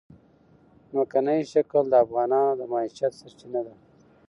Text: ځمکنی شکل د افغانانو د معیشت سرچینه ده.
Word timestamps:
ځمکنی 0.89 1.39
شکل 1.53 1.83
د 1.89 1.93
افغانانو 2.05 2.57
د 2.59 2.61
معیشت 2.71 3.11
سرچینه 3.19 3.61
ده. 3.67 3.75